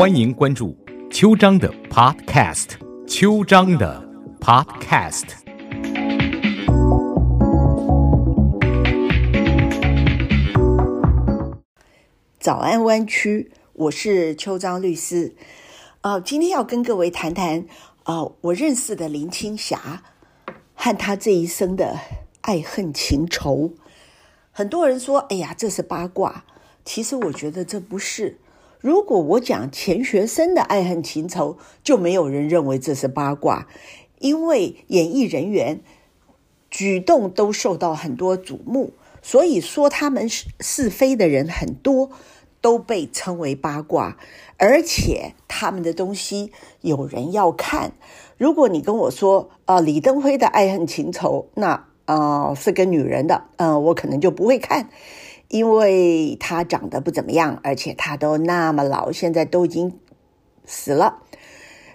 [0.00, 0.74] 欢迎关注
[1.10, 2.68] 秋张的 Podcast，
[3.06, 4.02] 秋张的
[4.40, 5.24] Podcast。
[12.38, 15.34] 早安湾区，我是秋张律师。
[16.00, 17.66] 呃，今天要跟各位谈谈，
[18.04, 20.02] 呃，我认识的林青霞
[20.72, 21.98] 和她这一生的
[22.40, 23.74] 爱恨情仇。
[24.50, 26.46] 很多人说，哎呀，这是八卦。
[26.86, 28.38] 其实我觉得这不是。
[28.80, 33.66] 如果我讲钱学森的爱恨情仇，就没有人认为这是八卦，
[34.18, 35.80] 因为演艺人员
[36.70, 42.10] 举动都受到很多瞩目，所以说他们是是非的人很多，
[42.62, 44.16] 都被称为八卦，
[44.56, 46.50] 而且他们的东西
[46.80, 47.92] 有人要看。
[48.38, 54.88] 如果你跟我说啊，李登辉的爱恨情仇，那啊是跟女人的，嗯，我可能就不会看。
[55.50, 59.98] 因为他长得不怎么样，而且他都那么老，现在都已经
[60.64, 61.24] 死了。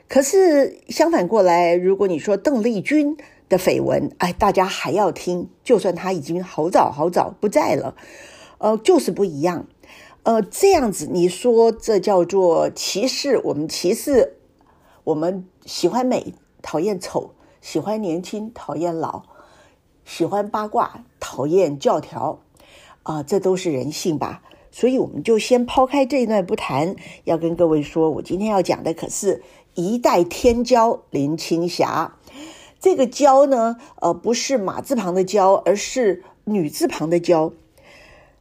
[0.09, 3.15] 可是相反过来，如果你说邓丽君
[3.47, 7.95] 的绯闻，哎，大家还要听，就算他已经好早好早不在了，
[8.57, 9.65] 呃，就是不一样。
[10.23, 13.39] 呃，这样子你说这叫做歧视？
[13.45, 14.35] 我们歧视
[15.05, 19.23] 我们喜欢美，讨厌丑；喜欢年轻，讨厌老；
[20.03, 22.41] 喜欢八卦，讨厌教条。
[23.06, 26.95] 啊，这都是人性吧，所以我们就先抛开这一段不谈。
[27.23, 29.44] 要跟各位说，我今天要讲的可是
[29.75, 32.17] 一代天骄林青霞。
[32.80, 37.53] 这个“娇”呢，呃，不是马字旁的“娇”，而是女字旁的“娇”。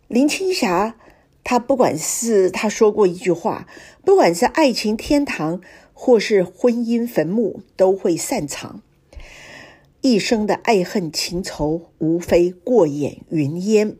[0.08, 0.96] 林青霞，
[1.44, 3.68] 她不管是她说过一句话，
[4.02, 5.60] 不管是爱情天堂
[5.92, 8.80] 或是婚姻坟墓，都会散场。
[10.00, 13.96] 一生的爱恨情仇，无非过眼云烟。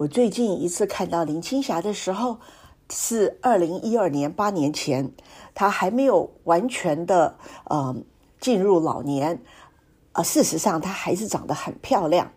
[0.00, 2.38] 我最近一次看到林青霞的时候，
[2.88, 5.12] 是二零一二年，八年前，
[5.54, 7.94] 她还没有完全的呃
[8.40, 9.42] 进入老年，
[10.12, 12.32] 啊，事实上她还是长得很漂亮，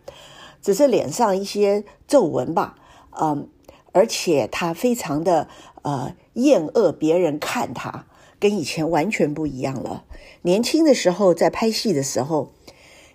[0.60, 2.74] 只是脸上一些皱纹吧，
[3.18, 3.48] 嗯，
[3.92, 5.48] 而且她非常的
[5.80, 8.04] 呃厌恶别人看她，
[8.38, 10.04] 跟以前完全不一样了。
[10.42, 12.52] 年轻的时候在拍戏的时候，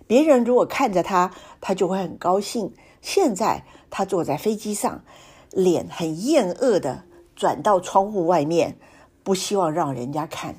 [0.08, 2.72] 别人如果看着她，她就会很高兴。
[3.00, 3.64] 现在。
[3.92, 5.02] 他坐在飞机上，
[5.50, 7.02] 脸很厌恶的
[7.34, 8.76] 转到窗户外面，
[9.24, 10.54] 不希望让人家看。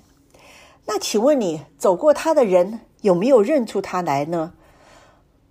[0.85, 4.51] 那请问你走过他的人有没有认出他来呢？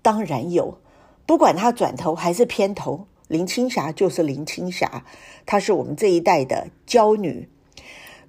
[0.03, 0.79] 当然有，
[1.25, 5.07] 不管他转头还是偏头，林青霞就是林青霞，
[5.47, 7.49] 她是我们这一代的娇女。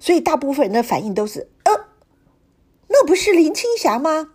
[0.00, 1.72] 所以大部分人的反应都是：呃，
[2.88, 4.30] 那不是林青霞吗？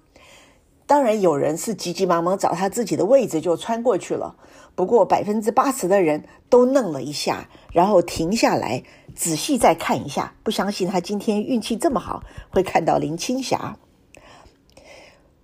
[0.87, 4.35] 当然有人是急急忙忙找他自己的位置就穿过去了。
[4.73, 8.83] 不过百分之八十的人都愣了一下，然后停下来
[9.13, 13.77] 仔细再看一下，不相信他今天运气这么好会看到林青霞。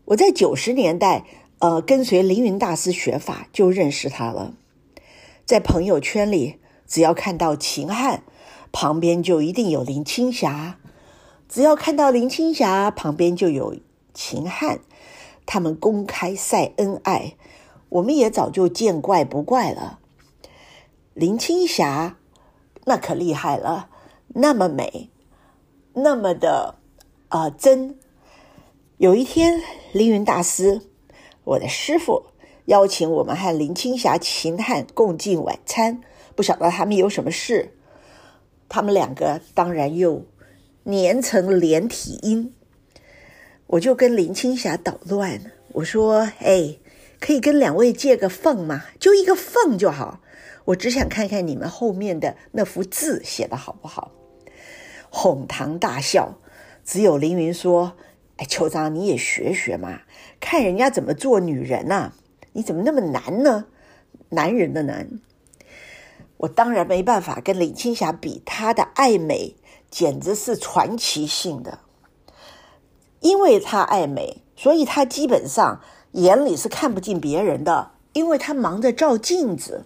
[0.05, 1.25] 我在九十年代，
[1.59, 4.53] 呃，跟随凌云大师学法就认识他了。
[5.45, 8.23] 在朋友圈里，只要看到秦汉，
[8.71, 10.75] 旁边就一定有林青霞；
[11.49, 13.75] 只要看到林青霞，旁边就有
[14.13, 14.79] 秦汉。
[15.45, 17.35] 他们公开晒恩爱。
[17.89, 19.99] 我们也早就见怪不怪了。
[21.13, 22.17] 林青霞
[22.85, 23.89] 那可厉害了，
[24.29, 25.11] 那么美，
[25.93, 26.75] 那么的
[27.27, 27.97] 啊真。
[28.97, 29.61] 有一天，
[29.91, 30.81] 凌云大师，
[31.43, 32.27] 我的师傅，
[32.65, 36.01] 邀请我们和林青霞、秦汉共进晚餐。
[36.35, 37.77] 不晓得他们有什么事，
[38.67, 40.25] 他们两个当然又
[40.85, 42.51] 粘成连体婴。
[43.73, 46.77] 我就跟林青霞捣乱，我说：“哎。”
[47.19, 48.83] 可以跟两位借个缝吗？
[48.99, 50.19] 就一个缝就好。
[50.65, 54.11] 我只想看看你们后面的那幅字写的好不好。
[55.09, 56.37] 哄堂大笑。
[56.83, 57.93] 只有凌云说
[58.37, 60.01] ：“哎，邱章你也学学嘛，
[60.41, 62.11] 看人家怎么做女人呐？
[62.51, 63.65] 你怎么那么难呢？
[64.29, 65.19] 男人的难。”
[66.37, 69.55] 我当然没办法跟林青霞比，她的爱美
[69.89, 71.79] 简直是传奇性的。
[73.23, 75.81] 因为她爱美，所以她基本上。
[76.13, 79.85] 眼里是看不进别人的，因为他忙着照镜子，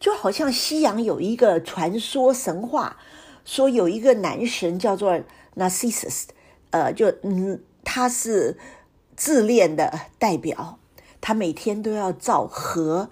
[0.00, 2.96] 就好像西洋有一个传说神话，
[3.44, 5.20] 说有一个男神叫做
[5.54, 6.24] Narcissus，
[6.70, 8.58] 呃，就嗯，他是
[9.14, 10.80] 自恋的代表，
[11.20, 13.08] 他每天都要照河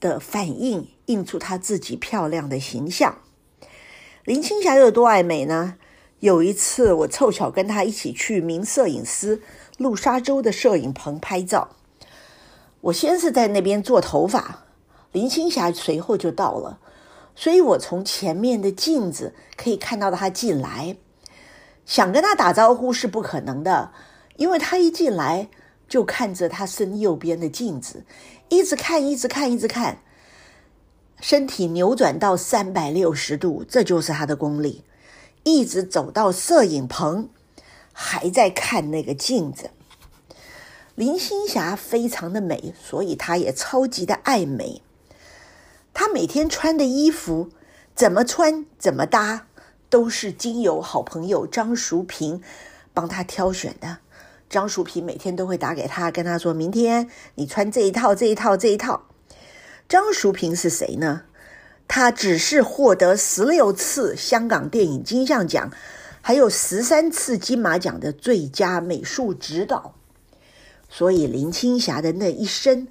[0.00, 3.18] 的反应，映出他自己漂亮的形象。
[4.24, 5.74] 林青霞有多爱美呢？
[6.20, 9.42] 有一次我凑巧跟他一起去名摄影师。
[9.78, 11.68] 陆沙洲的摄影棚拍照，
[12.80, 14.64] 我先是在那边做头发，
[15.12, 16.80] 林青霞随后就到了，
[17.36, 20.96] 所以我从前面的镜子可以看到他进来，
[21.86, 23.92] 想跟他打招呼是不可能的，
[24.34, 25.48] 因为他一进来
[25.88, 28.04] 就看着他身右边的镜子，
[28.48, 30.02] 一直看，一直看，一直看，
[31.20, 34.82] 身体扭转到三百六十度，这就是他的功力，
[35.44, 37.28] 一直走到摄影棚，
[37.92, 39.70] 还在看那个镜子。
[40.94, 44.82] 林青霞非常的美，所以她也超级的爱美。
[45.94, 47.50] 她每天穿的衣服
[47.94, 49.46] 怎么穿怎么搭，
[49.88, 52.42] 都是经由好朋友张淑平
[52.92, 53.98] 帮她挑选的。
[54.50, 59.04] 张淑平每天都会打给她，跟她说明天你穿这一套、这一套、这一套。
[59.88, 61.22] 张淑平是谁呢？
[61.88, 65.72] 他只是获得十六次香港电影金像奖，
[66.20, 69.94] 还有十三次金马奖的最佳美术指导。
[70.90, 72.86] 所以林青霞的那一生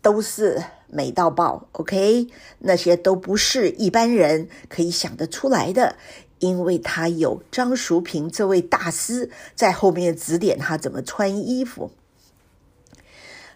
[0.00, 2.28] 都是美到爆，OK？
[2.60, 5.96] 那些都不是一般人可以想得出来的，
[6.38, 11.90] 因为她有张淑平这位大师在后面指点她怎么穿衣服。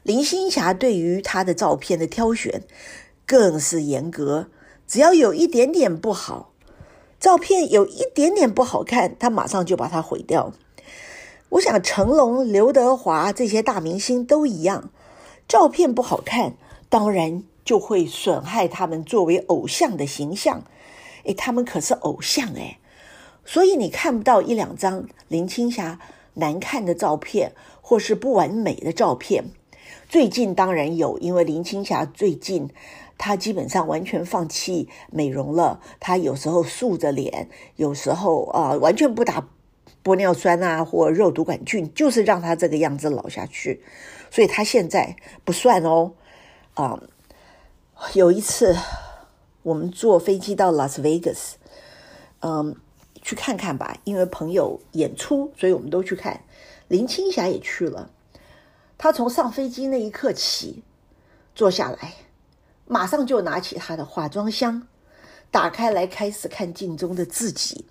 [0.03, 2.63] 林青霞对于她的照片的挑选
[3.27, 4.49] 更是严格，
[4.87, 6.53] 只要有一点点不好，
[7.19, 10.53] 照片有一点点不好看，他马上就把它毁掉。
[11.49, 14.91] 我想成龙、刘德华这些大明星都一样，
[15.49, 16.56] 照片不好看，
[16.88, 20.65] 当然就会损害他们作为偶像的形象。
[21.25, 22.79] 诶，他们可是偶像诶，
[23.44, 25.99] 所以你看不到一两张林青霞
[26.35, 29.47] 难看的照片，或是不完美的照片。
[30.09, 32.69] 最近当然有，因为林青霞最近
[33.19, 39.49] 她基本上完全放弃美容了，她有时候素着脸，有时候啊完全不打。
[40.05, 43.83] 玻尿酸啊，或肉毒杆菌，就是让他这个样子老下去，
[44.31, 46.13] 所以他现在不算哦。
[46.75, 47.03] 啊，
[48.15, 48.77] 有一次
[49.65, 51.57] 我们坐飞机到拉斯维加斯，
[52.39, 52.77] 嗯，
[53.21, 56.43] 去看看吧，因为朋友演出，所以我们都去看。
[56.87, 58.09] 林青霞也去了，
[58.97, 60.85] 她从上飞机那一刻起
[61.57, 62.15] 坐下来，
[62.87, 64.87] 马上就拿起她的化妆箱，
[65.50, 67.87] 打开来开始看镜中的自己，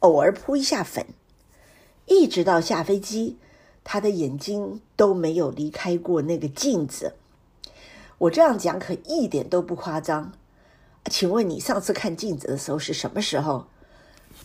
[0.00, 1.06] 偶尔扑一下粉。
[2.06, 3.38] 一直到下飞机，
[3.82, 7.14] 他的眼睛都没有离开过那个镜子。
[8.18, 10.32] 我这样讲可一点都不夸张。
[11.10, 13.66] 请问你上次看镜子的时候是什么时候？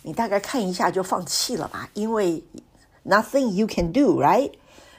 [0.03, 2.43] 你大概看一下就放弃了吧，因为
[3.05, 4.51] nothing you can do right。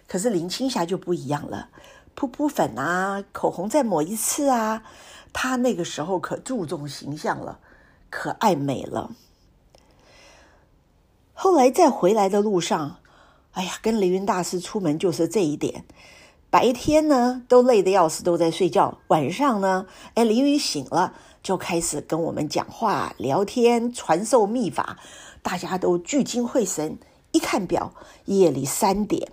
[0.06, 1.68] 可是林青霞就不一样了，
[2.14, 4.82] 扑扑粉啊，口红再抹一次啊，
[5.32, 7.58] 她那个时候可注重形象了，
[8.10, 9.10] 可爱美了。
[11.32, 12.96] 后来再回来的路上，
[13.52, 15.84] 哎呀，跟凌云大师出门就是这一点。
[16.50, 24.98] 白天呢都累得要死，都在睡觉；晚上呢，哎，凌云醒了就开始跟我们讲话、聊天、传授秘法，
[25.42, 26.98] 大家都聚精会神。
[27.32, 29.30] 一看表，夜里三点。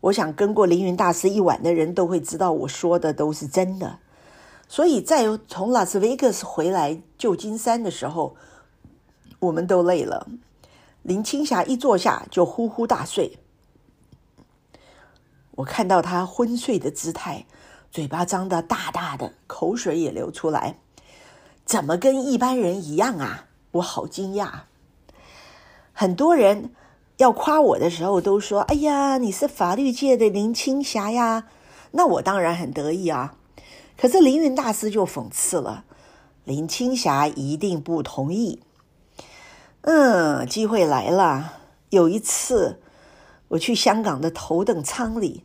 [0.00, 3.98] 我想跟过凌云大师一晚的人都会知道，我说的都是真的。
[4.68, 8.36] 所以在从拉斯维加斯回来旧金山的时候，
[9.40, 10.28] 我们都累了。
[11.02, 13.38] 林青霞一坐下就呼呼大睡，
[15.52, 17.46] 我看到她昏睡的姿态，
[17.90, 20.76] 嘴巴张得大大的，口水也流出来，
[21.64, 23.46] 怎么跟一般人一样啊？
[23.72, 24.50] 我好惊讶。
[25.92, 26.70] 很多人
[27.20, 31.44] 要夸我的时候都说：“哎呀，你是法律界的林青霞呀！”
[31.92, 33.34] 那我当然很得意啊。
[33.98, 35.84] 可是凌云大师就讽刺了，
[36.44, 38.62] 林青霞一定不同意。
[39.82, 41.58] 嗯，机会来了。
[41.90, 42.80] 有一次，
[43.48, 45.44] 我去香港的头等舱里，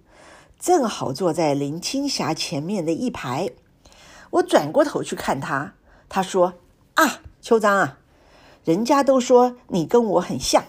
[0.58, 3.50] 正好坐在林青霞前面的一排。
[4.29, 5.74] 我转过头去看她，
[6.08, 6.53] 她说
[6.96, 7.98] ：“啊，秋章啊，
[8.63, 10.63] 人家都说你跟我很像，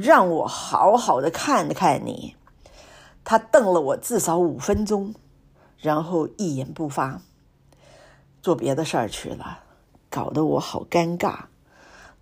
[0.00, 2.36] 让我好好的看看你。”
[3.24, 5.14] 他瞪了我至少五分钟，
[5.78, 7.20] 然后一言不发，
[8.40, 9.60] 做别的事儿去了，
[10.08, 11.46] 搞得我好尴尬。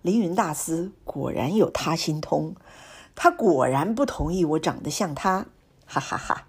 [0.01, 2.55] 凌云大师果然有他心通，
[3.15, 5.45] 他果然不同意我长得像他，
[5.85, 6.47] 哈哈哈！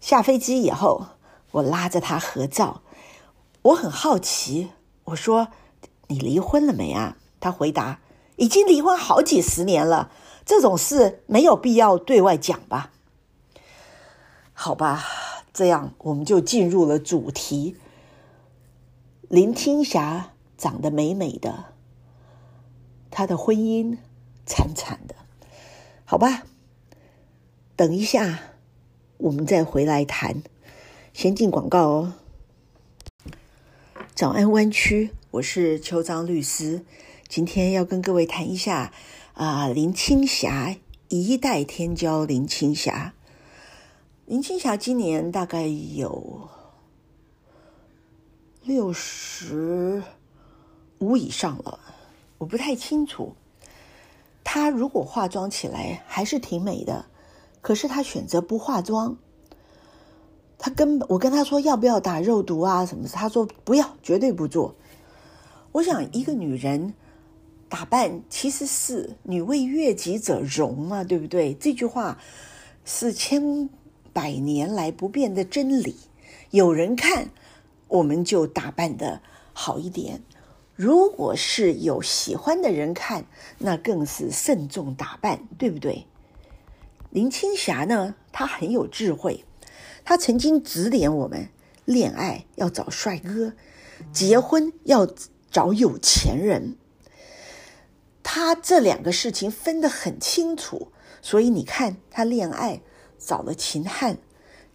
[0.00, 1.06] 下飞机以后，
[1.52, 2.82] 我拉着他合照，
[3.62, 4.70] 我很好奇，
[5.04, 5.48] 我说
[6.08, 8.00] ：“你离婚了没啊？”他回答
[8.36, 10.10] ：“已经离婚好几十年了，
[10.48, 12.90] 这种事没有必要对外讲吧？”
[14.54, 15.04] 好吧，
[15.52, 17.76] 这样我们就进入了主题。
[19.28, 21.66] 林青霞长得美美的。
[23.10, 23.98] 她的婚姻
[24.46, 25.14] 惨惨的，
[26.04, 26.44] 好吧？
[27.76, 28.40] 等一下，
[29.18, 30.42] 我们再回来谈。
[31.12, 32.14] 先进广告哦。
[34.14, 36.84] 早安湾区，我是邱章律师，
[37.28, 38.92] 今天要跟各位谈一下
[39.38, 40.74] 啊，林青霞
[41.06, 43.14] 一代天骄林青霞。
[44.26, 46.48] 林青霞今年大概有
[48.64, 50.02] 六十
[50.98, 51.78] 五以上了，
[52.38, 53.36] 我不太清楚。
[54.42, 57.06] 她如果化妆起来还是挺美的，
[57.60, 59.18] 可是她选择不化妆。
[60.58, 64.74] 她跟我跟她说要不要打肉毒啊什么，她说不要，绝对不做。
[65.70, 66.94] 我想一个女人
[67.68, 71.54] 打扮其实是“女为悦己者容”嘛，对不对？
[71.54, 72.18] 这句话
[72.84, 73.68] 是千。
[74.10, 75.94] 百年来不变的真理，
[76.50, 77.30] 有人看，
[77.86, 79.20] 我们就打扮的
[79.52, 80.18] 好一点；
[80.74, 83.26] 如果是有喜欢的人看，
[83.58, 86.06] 那更是慎重打扮，对不对？
[87.10, 89.44] 林青霞呢，她很有智慧，
[90.02, 91.48] 她曾经指点我们：
[91.84, 93.52] 恋爱要找帅哥，
[94.12, 95.06] 结婚要
[95.48, 96.76] 找有钱人。
[98.30, 100.92] 他这两个事情分得很清楚，
[101.22, 102.82] 所以你看，他恋爱。
[103.18, 104.18] 找了秦汉，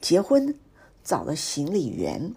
[0.02, 0.60] 结婚
[1.04, 2.34] 找了行李员。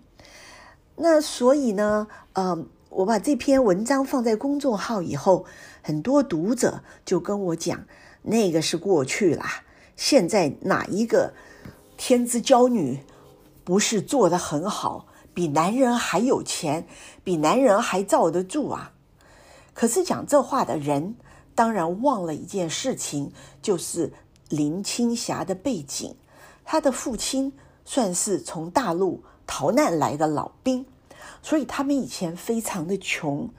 [0.97, 5.47] 那所以呢，呃，我把这篇文章放在公众号以后，
[5.83, 7.87] 很多读者就跟我讲，
[8.23, 9.65] 那个是过去啦。
[9.97, 11.33] 现在哪一个
[11.97, 13.01] 天之娇女
[13.65, 16.87] 不是做的很好，比男人还有钱，
[17.25, 18.93] 比男人还罩得住啊？
[19.77, 21.15] 可是讲这话的人，
[21.55, 23.31] 当然忘了一件事情，
[23.63, 24.13] 就是。
[24.49, 26.15] 林青霞的背景，
[26.65, 27.53] 她的父亲
[27.85, 30.87] 算是从大陆逃难来的老兵，
[31.43, 33.51] 所以他们以前非常的穷。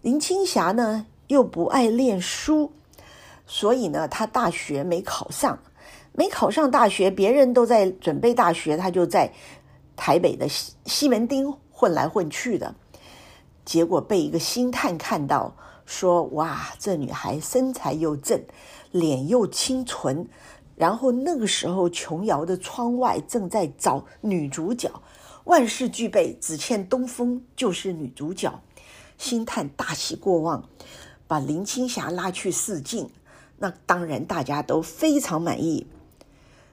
[0.00, 2.72] 林青霞呢又不爱念书，
[3.46, 5.58] 所以呢她大学没考上，
[6.14, 9.30] 没考上大学，别人都在准备大学，她就在
[9.96, 12.74] 台北的西西门町混来混去的，
[13.66, 15.54] 结果被一个星探看到，
[15.84, 18.42] 说：“哇，这女孩身材又正。”
[18.92, 20.26] 脸又清纯，
[20.74, 24.90] 然后那个时候琼瑶的窗外正在找女主角，
[25.44, 28.62] 万事俱备，只欠东风就是女主角。
[29.18, 30.66] 星探大喜过望，
[31.26, 33.10] 把林青霞拉去试镜，
[33.58, 35.86] 那当然大家都非常满意。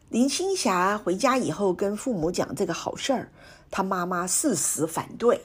[0.08, 3.32] 林青霞回家以后跟父母讲这个好事儿，
[3.70, 5.42] 她妈妈誓死反对，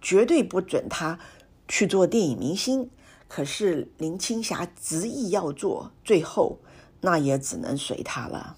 [0.00, 1.18] 绝对不准他
[1.66, 2.90] 去做电影明星。
[3.28, 6.60] 可是林青霞执意要做，最后
[7.02, 8.56] 那也只能随他了。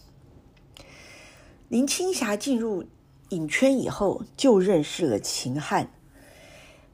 [1.68, 2.84] 林青霞进入
[3.30, 5.92] 影圈以后，就认识了秦汉。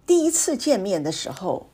[0.06, 1.70] 第一次见面的时候，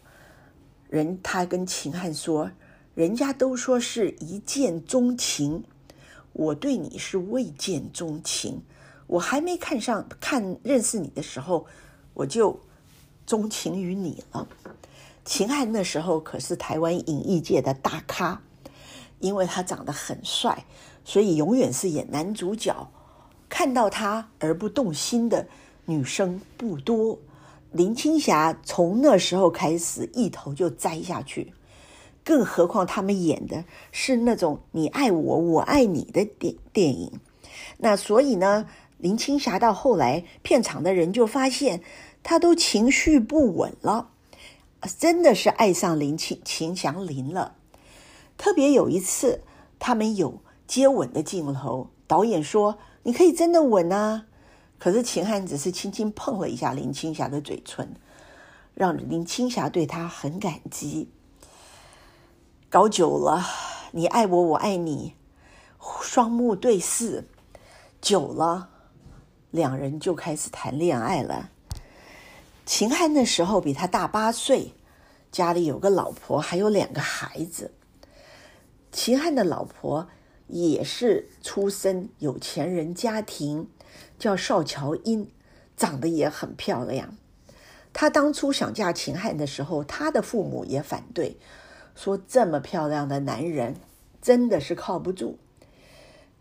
[0.89, 2.51] 人他跟秦汉说
[2.95, 5.65] ：“人家都说是一见钟情，
[6.33, 8.63] 我对你是未见钟情。
[9.07, 11.67] 我还没看上看认识你的时候，
[12.15, 12.61] 我就
[13.27, 14.47] 钟情于你了。”
[15.25, 18.43] 秦汉那时候可是台湾影艺界的大咖，
[19.21, 20.65] 因为他长得很帅，
[21.05, 22.91] 所以永远是演男主角。
[23.49, 25.47] 看到他而不动心的
[25.85, 27.19] 女生不多。
[27.71, 31.53] 林青霞从那时候开始一头就栽下去，
[32.25, 37.13] 更何况他们演的是那种你爱我，我爱你的电电影。
[37.79, 38.67] 那所以呢，
[39.03, 41.83] 林青霞到后来片场的人就发现，
[42.23, 44.11] 她都情绪不稳了。
[44.97, 47.57] 真的是爱上林青秦祥林了。
[48.39, 49.43] 特别有一次，
[49.81, 54.27] 他们有接吻的镜头，导演说：“你可以真的吻啊。”
[54.79, 57.97] 可是秦汉只是轻轻碰了一下林青霞的嘴唇，
[58.75, 61.09] 让林青霞对他很感激。
[62.71, 63.45] 搞久了，
[63.91, 65.15] 你爱我，我爱你，
[66.01, 67.29] 双目对视，
[68.01, 68.71] 久了，
[69.53, 71.51] 两人就开始谈恋爱了。
[72.67, 74.73] 秦汉那时候比他大八岁，
[75.31, 77.71] 家里有个老婆，还有两个孩子。
[78.91, 80.09] 秦汉的老婆
[80.49, 83.69] 也是出身有钱人家庭，
[84.19, 85.31] 叫邵乔英，
[85.77, 87.17] 长得也很漂亮。
[87.93, 91.37] 他当初想嫁秦汉的时候，他的父母也反对，
[91.95, 93.77] 说这么漂亮的男人
[94.23, 95.39] 真的是靠不住。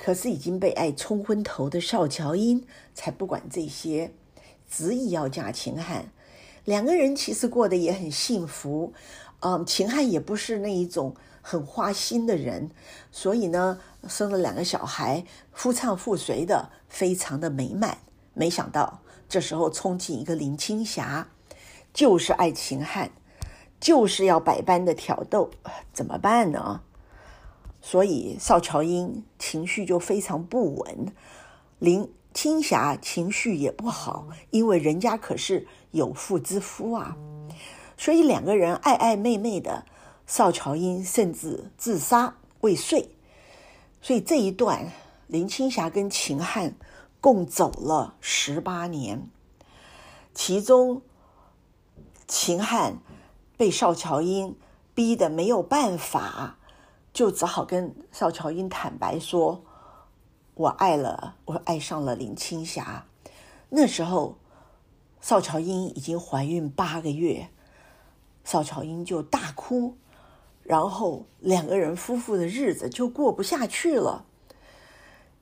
[0.03, 2.65] 可是已经被爱冲昏头的邵乔英
[2.96, 4.12] 才不管这些。
[4.67, 6.05] 执意要嫁秦汉，
[6.65, 8.93] 两个人其实过得也很幸福。
[9.41, 12.72] 嗯，秦汉也不是那一种很花心的人，
[13.12, 18.00] 所以呢，生了两个小孩，夫唱妇随的，非常的美满。
[18.34, 21.27] 没想到这时候冲进一个林青霞，
[21.93, 23.12] 就是爱秦汉，
[23.79, 25.51] 就是要百般的挑逗，
[25.93, 26.81] 怎么办呢？
[27.82, 31.14] 所以邵乔英情绪就非常不稳。
[31.80, 37.18] 林青霞情绪也不好，因为人家可是有妇之夫啊，
[37.98, 39.86] 所以两个人爱爱妹妹的。
[40.28, 43.10] 邵乔英甚至自杀未遂，
[44.02, 44.90] 所以这一段
[45.28, 46.74] 林青霞跟秦汉
[47.20, 49.28] 共走了十八年，
[50.34, 51.02] 其中
[52.30, 53.00] 秦汉
[53.58, 54.56] 被邵乔英
[54.94, 56.60] 逼得没有办法，
[57.13, 59.63] 就只好跟邵乔英坦白说
[60.56, 63.06] ：“我爱了，我爱上了林青霞。”
[63.70, 64.38] 那时候
[65.22, 67.50] 邵乔英已经怀孕八个月，
[68.44, 69.96] 邵乔英就大哭。
[70.63, 74.25] 然后两个人夫妇的日子就过不下去了。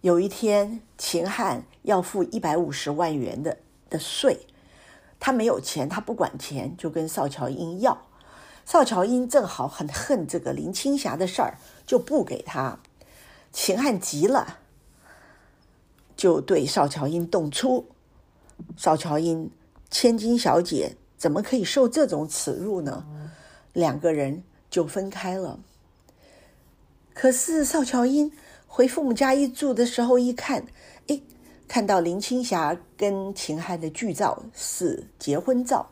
[0.02, 3.58] 有一天，秦汉要付一百五十万元的
[3.90, 4.48] 的税，
[5.20, 8.09] 他没有钱，他不管钱，就跟邵乔英要。
[8.70, 11.58] 邵乔英正好很恨这个林青霞的事儿，
[11.88, 12.78] 就不给他。
[13.52, 14.60] 秦汉急了，
[16.16, 17.88] 就对邵乔英动粗。
[18.78, 19.50] 邵乔英，
[19.90, 23.06] 千金小姐，怎么可以受这种耻辱呢？
[23.74, 24.44] 两个人。
[24.70, 25.60] 就分开了。
[27.16, 28.32] 可是邵乔英
[28.68, 30.68] 回父母家一住的时候，一看，
[31.08, 31.20] 哎，
[31.68, 35.90] 看到林青霞跟秦汉的剧照是结婚照。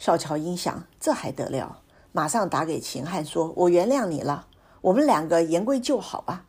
[0.00, 1.82] 邵乔英想，这还得了？
[2.10, 4.48] 马上打给秦汉说：“我原谅你了，
[4.80, 6.46] 我们两个言归就好吧。”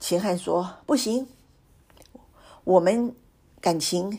[0.00, 1.28] 秦汉说：“不行，
[2.64, 3.14] 我们
[3.60, 4.18] 感情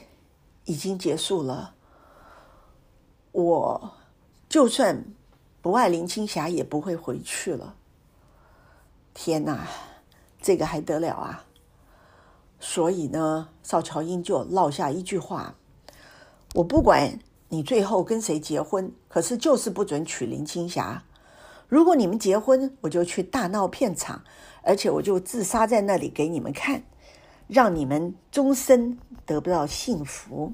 [0.63, 1.73] 已经结束了。
[3.33, 3.91] 我
[4.47, 5.03] 就算……”
[5.59, 7.75] 不爱林青霞也不会回去了。
[9.13, 9.67] 天哪，
[10.41, 11.43] 这个还得了啊！
[12.57, 15.55] 所以呢，邵乔英就落下一句话
[16.55, 21.03] ：“我不管你最后跟谁结婚，可是就是不准娶林青霞。
[21.67, 24.23] 如果你们结婚，我就去大闹片场，
[24.63, 26.83] 而且我就自杀在那里给你们看，
[27.47, 30.53] 让你们终身得不到幸福。”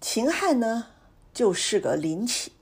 [0.00, 0.86] 秦汉呢，
[1.34, 2.52] 就是个林青。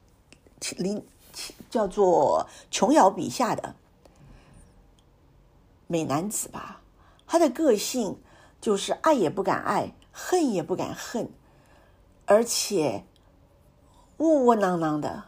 [0.76, 3.76] 林青叫做琼瑶笔下的
[5.86, 6.82] 美男子吧，
[7.26, 8.18] 他的个性
[8.60, 11.30] 就是爱也不敢爱，恨也不敢恨，
[12.28, 13.04] 而且
[14.18, 15.24] 窝窝囊囊的。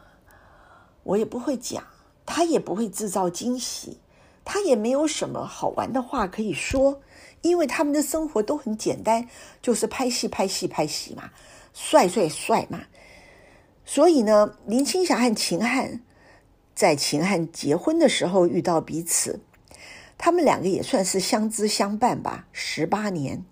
[1.01, 1.83] 我也不会讲，
[2.27, 3.97] 他也不会制造惊喜，
[4.45, 7.01] 他也没有什么好玩的话可以说，
[7.41, 9.27] 因为他们的生活都很简单，
[9.63, 11.31] 就是拍戏拍戏拍戏嘛，
[11.73, 12.81] 帅帅帅嘛。
[13.83, 16.01] 所以呢，林青霞和秦汉
[16.75, 19.39] 在秦汉结婚的时候遇到彼此，
[20.19, 23.43] 他们两个也算是相知相伴吧，十八年。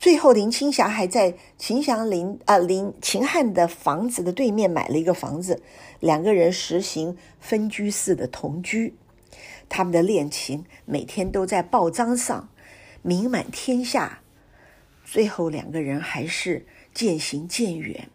[0.00, 5.62] 最后，林青霞还在秦祥林啊林秦汉的房子的对面买了一个房子，
[6.00, 8.94] 两个人实行分居式的同居。
[9.68, 12.48] 他们的恋情每天都在报章上
[13.02, 14.22] 名满天下。
[15.04, 18.08] 最后，两个人还是渐行渐远。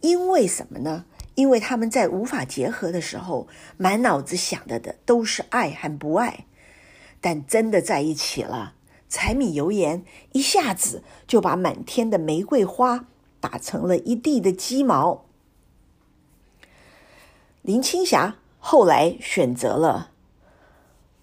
[0.00, 1.04] 因为什么呢？
[1.36, 6.46] 因为他们在无法结合的时候，满脑子想的的都是爱和不爱，
[7.20, 8.74] 但真的在一起了，
[9.08, 13.06] 柴米油盐一下子就把满天的玫瑰花
[13.40, 15.24] 打成了一地的鸡毛。
[17.62, 20.10] 林青霞后来选择了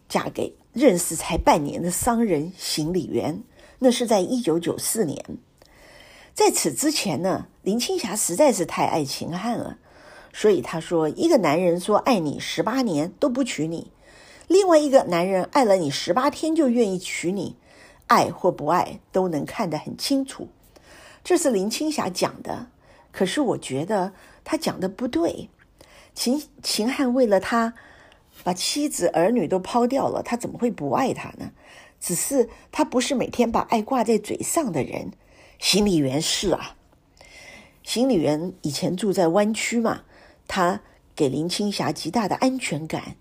[0.08, 3.43] 嫁给认识才半年的商人邢李元，
[3.80, 5.38] 那是在一九九四年。
[6.34, 9.78] 在此之前呢，林青霞实在是太爱秦汉了，
[10.34, 13.91] 所以她说：“一个男人说爱你十八年都不娶你，
[14.48, 17.56] 另外一个男人爱了你十八天就愿意娶你，
[18.08, 20.50] 爱或不爱都能看得很清楚。”
[21.24, 22.68] 这是林青霞讲的，
[23.12, 24.13] 可是我觉得
[24.44, 25.50] 她讲的不对。
[26.13, 27.74] 秦秦汉为了他
[28.44, 31.52] 把妻子儿女都抛掉了，他怎么会不爱他呢？
[32.00, 35.12] 只是他不是每天把爱挂在嘴上的人。
[35.58, 36.76] 行李员是啊，
[37.82, 40.04] 行李员以前住在湾区嘛，
[40.48, 40.82] 他
[41.15, 43.15] 给林青霞极大的安全感。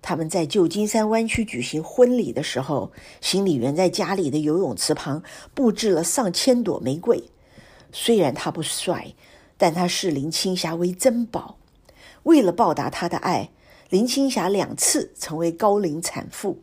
[0.00, 5.22] 他们在旧金山湾区举行婚礼的时候，行李员在家里的游泳池旁
[5.54, 7.24] 布置了上千朵玫瑰。
[7.92, 9.14] 虽然他不帅，
[9.56, 11.56] 但他视林青霞为珍宝。
[12.24, 13.50] 为了报答他的爱，
[13.90, 16.58] 林青霞两次成为高龄产妇。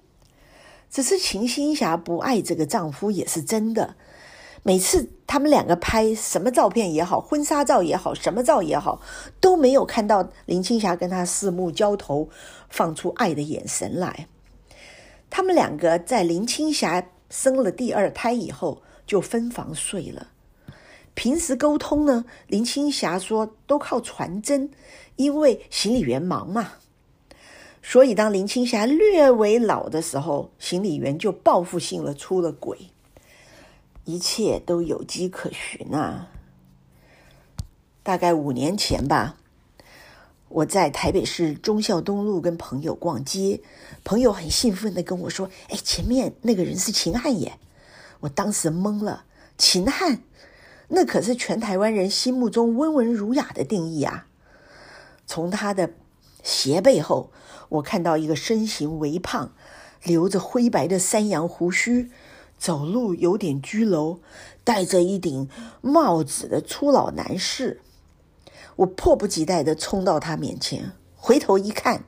[0.90, 3.96] 只是秦青霞不爱这个丈夫也是真的。
[4.64, 9.00] 每次他们两个拍什么照片也好，婚纱照也好，什么照也好，
[9.40, 12.30] 都没有看到林青霞跟他四目交投，
[12.76, 14.28] 放出爱的眼神来。
[15.30, 20.28] 他们两个在林青霞生了第二胎以后就分房睡了。
[21.14, 24.70] 平时沟通呢，林青霞说都靠传真，
[25.16, 26.74] 因为行李员忙嘛。
[27.82, 32.90] 所以当林青霞略微老的时候，行李员就报复性的出了轨，
[34.04, 36.28] 一切都有迹可循啊。
[38.04, 39.38] 大概五年前吧，
[40.56, 43.60] 我在台北市忠孝东路跟朋友逛街，
[44.06, 47.60] 朋友很兴奋的跟我说：“哎，前面那个人是秦汉耶！”
[48.22, 49.26] 我当时懵了，
[49.58, 50.22] 秦汉，
[50.88, 54.28] 那可是全台湾人心目中温文儒雅的定义啊。
[55.28, 55.92] 从他的
[56.42, 57.34] 斜背后，
[57.68, 59.52] 我看到一个身形微胖、
[60.04, 62.10] 留着灰白的山羊胡须、
[62.58, 64.20] 走路有点佝偻、
[64.64, 65.50] 戴着一顶
[65.82, 67.82] 帽子的粗老男士。
[68.78, 72.04] 我迫不及待的冲到他面前，回头一看，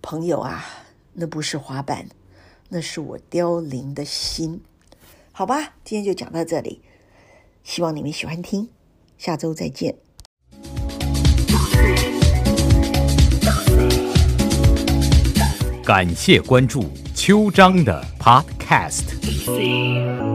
[0.00, 0.64] 朋友啊，
[1.12, 2.08] 那不是滑板，
[2.70, 4.62] 那是我凋零的心。
[5.32, 6.80] 好吧，今天就讲到这里，
[7.62, 8.70] 希望你们喜欢听，
[9.18, 9.96] 下周再见。
[15.84, 20.33] 感谢关注秋张的 Podcast。